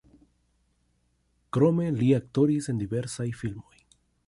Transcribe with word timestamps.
Krome 1.57 1.85
li 1.99 2.09
aktoris 2.21 2.73
en 2.73 2.83
diversaj 2.85 3.29
filmoj. 3.45 3.79